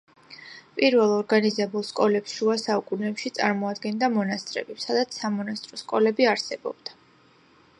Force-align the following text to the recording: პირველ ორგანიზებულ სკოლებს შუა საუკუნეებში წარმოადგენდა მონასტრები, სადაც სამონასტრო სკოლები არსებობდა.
პირველ 0.77 1.11
ორგანიზებულ 1.15 1.83
სკოლებს 1.89 2.33
შუა 2.37 2.55
საუკუნეებში 2.61 3.33
წარმოადგენდა 3.41 4.09
მონასტრები, 4.15 4.79
სადაც 4.87 5.19
სამონასტრო 5.21 5.81
სკოლები 5.83 6.29
არსებობდა. 6.33 6.99